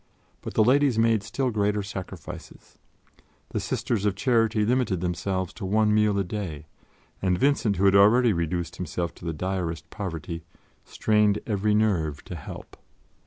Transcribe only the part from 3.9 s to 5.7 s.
of Charity limited themselves to